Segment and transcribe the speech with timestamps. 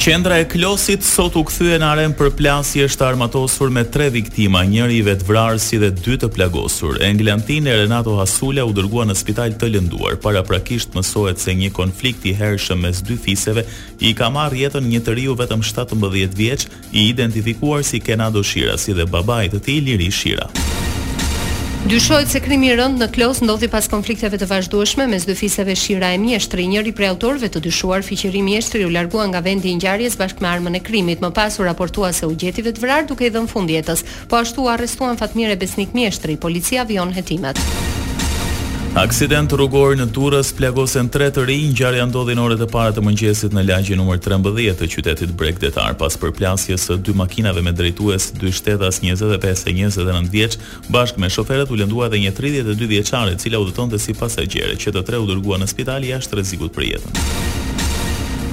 [0.00, 4.62] Qendra e Klosit sot u kthye në aren për plasje është armatosur me 3 viktima,
[4.64, 6.96] njëri i si dhe dy të plagosur.
[7.04, 10.16] Englantin e Renato Hasula u dërguan në spital të lënduar.
[10.22, 13.66] Paraprakisht mësohet se një konflikt i hershëm mes dy fiseve
[14.00, 18.96] i ka marrë jetën një tëriu vetëm 17 vjeç, i identifikuar si Kenado Shira, si
[18.96, 20.48] dhe babai i tij Liri Shira.
[21.88, 25.72] Dyshohet se krimi i rënd në Klos ndodhi pas konflikteve të vazhdueshme mes dy fisave
[25.80, 29.78] Shira e Mjeshtri, njëri prej autorëve të dyshuar fiqëri Mjeshtri u largua nga vendi i
[29.80, 33.24] ngjarjes bashkë me armën e krimit, më pas u raportua se u gjeti vetvrar duke
[33.24, 37.64] i dhënë fund jetës, po ashtu arrestuan Fatmire Besnik Mjeshtri, policia vion hetimet.
[38.98, 43.04] Aksident rrugor në Durrës plagosen tre të rinj, ngjarja ndodhi në orët e para të
[43.06, 48.32] mëngjesit në lagjin numër 13 të qytetit Bregdetar, pas përplasjes së dy makinave me drejtues
[48.34, 50.58] dy shtetas 25 e 29 vjeç,
[50.90, 54.96] bashkë me shoferët u lëndua edhe një 32 vjeçar i cili udhëtonte si pasager, që
[54.98, 57.58] të tre u dërguan në spital jashtë rrezikut për jetën.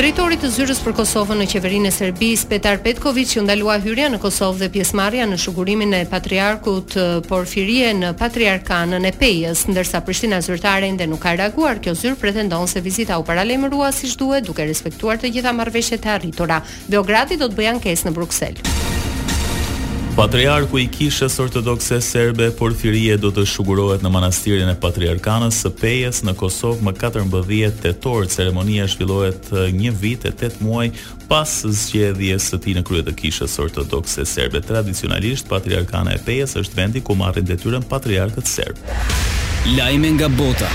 [0.00, 4.20] Drejtori i Zyrës për Kosovën në qeverinë e Serbisë, Petar Petković, u ndalua hyrja në
[4.22, 6.94] Kosovë dhe pjesëmarrja në shugurimin e Patriarkut
[7.28, 11.82] Porfirije në Patriarkanën e Pejës, ndërsa Prishtina zyrtare ende nuk ka reaguar.
[11.84, 16.12] Kjo zyrë pretendon se vizita u paralajmërua siç duhet, duke respektuar të gjitha marrëveshjet e
[16.16, 16.62] arritura.
[16.88, 18.64] Beogradi do të bëjë ankesë në Bruksel.
[20.20, 26.20] Patriarku i Kishës Ortodokse Serbe Porfirije do të shugurohet në manastirin e Patriarkanës së Pejës
[26.28, 28.28] në Kosovë më 14 tetor.
[28.28, 29.48] Ceremonia zhvillohet
[29.78, 30.90] një vit e 8 muaj
[31.30, 34.60] pas zgjedhjes së tij në krye të Kishës Ortodokse Serbe.
[34.60, 38.84] Tradicionalisht Patriarkana e Pejës është vendi ku marrin detyrën patriarkët serb.
[39.72, 40.68] Lajme nga Bota.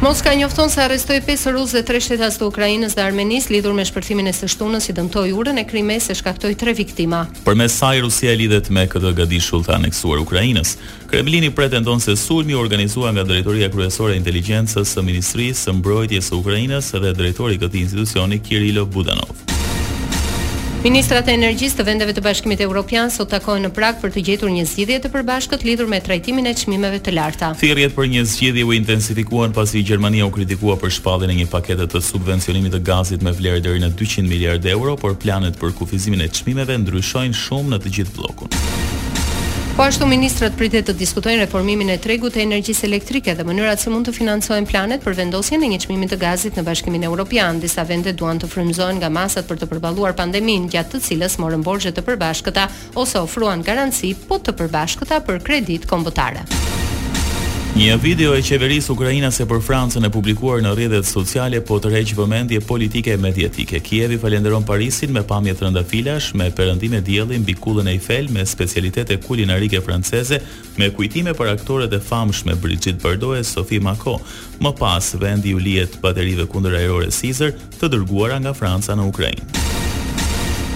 [0.00, 3.84] Moska njofton se arrestoi 5 rusë dhe 3 shtetas të Ukrainës dhe Armenisë lidhur me
[3.88, 7.22] shpërthimin e së shtunës si dëmtoi urën e Krimes e shkaktoi 3 viktima.
[7.46, 10.76] Përmes saj Rusia lidhet me këtë gadishull të aneksuar Ukrainës.
[11.08, 16.28] Kremlini pretendon se sulmi u organizua nga drejtoria kryesore e inteligjencës së Ministrisë së Mbrojtjes
[16.30, 19.45] së Ukrainës dhe drejtori i këtij institucioni Kirilo Budanov.
[20.84, 24.50] Ministrat e Energjisë të vendeve të Bashkimit Evropian sot takojnë në Prag për të gjetur
[24.52, 27.50] një zgjidhje të përbashkët lidhur me trajtimin e çmimeve të larta.
[27.58, 31.88] Thirrjet për një zgjidhje u intensifikuan pasi Gjermania u kritikua për shpalljen e një pakete
[31.92, 36.22] të subvencionimit të gazit me vlerë deri në 200 miliardë euro, por planet për kufizimin
[36.26, 38.85] e çmimeve ndryshojnë shumë në të gjithë bllokun.
[39.76, 43.90] Po ashtu ministrat pritet të diskutojnë reformimin e tregut të energjisë elektrike dhe mënyrat se
[43.92, 47.60] mund të financohen planet për vendosjen e një çmimit të gazit në Bashkimin Evropian.
[47.60, 51.66] Disa vende duan të frymëzohen nga masat për të përballuar pandeminë, gjatë të cilës morën
[51.68, 52.64] borxhe të përbashkëta
[53.04, 56.48] ose ofruan garanci po të përbashkëta për kredit kombëtare.
[57.76, 62.62] Një video e qeverisë ukrainase për Francën e publikuar në rrjetet sociale po tërheq vëmendje
[62.64, 63.82] politike e mediatike.
[63.84, 68.46] Kievi falenderon Parisin me pamje të rëndafilash, me perëndime dielli mbi kullën e Eiffel, me
[68.48, 70.40] specialitete kulinarike franceze,
[70.80, 74.16] me kujtime për aktorët e famshme Brigitte Bardot e Sophie Mako.
[74.64, 79.84] Më pas vendi u lihet baterive kundër ajrore Caesar, të dërguara nga Franca në Ukrainë.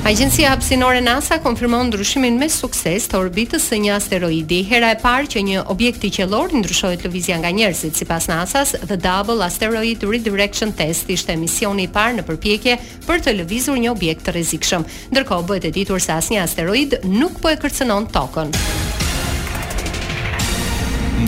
[0.00, 5.28] Agjencia hapësinore NASA konfirmon ndryshimin me sukses të orbitës së një asteroidi, hera e parë
[5.34, 8.72] që një objekt i qellor ndryshoi lëvizja nga njerëzit sipas NASA-s.
[8.88, 13.92] The Double Asteroid Redirection Test ishte misioni i parë në përpjekje për të lëvizur një
[13.92, 18.56] objekt të rrezikshëm, ndërkohë bëhet e ditur se asnjë asteroid nuk po e kërcënon tokën.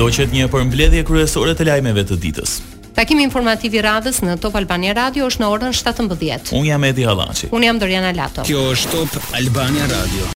[0.01, 2.63] Ndoqet një përmbledhje kryesore të lajmeve të ditës.
[2.97, 6.55] Takimi informativ i radhës në Top Albania Radio është në orën 17.
[6.59, 7.50] Unë jam Edi Hallaçi.
[7.53, 8.44] Unë jam Doriana Lato.
[8.49, 10.29] Kjo është Top Albania Radio.